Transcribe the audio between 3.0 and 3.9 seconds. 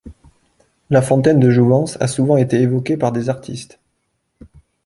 des artistes.